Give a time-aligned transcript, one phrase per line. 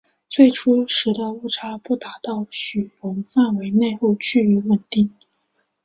[0.27, 5.13] 最初时的误差为不达到许容范围内后趋于稳定。